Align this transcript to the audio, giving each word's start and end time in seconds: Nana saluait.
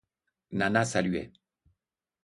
Nana 0.51 0.83
saluait. 0.83 1.31